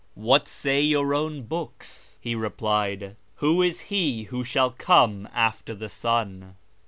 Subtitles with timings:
[0.29, 5.89] "What say your own books?" he replied." Who is He who shall come after the
[5.89, 6.55] Son